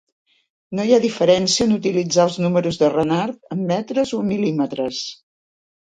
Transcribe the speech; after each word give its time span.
No 0.77 0.85
hi 0.87 0.93
ha 0.95 0.99
diferència 1.03 1.67
en 1.67 1.75
utilitzar 1.75 2.25
els 2.29 2.39
números 2.45 2.81
de 2.85 2.91
Renard 2.97 3.55
amb 3.57 3.65
metres 3.73 4.15
o 4.19 4.23
amb 4.25 4.33
mil·límetres. 4.37 5.07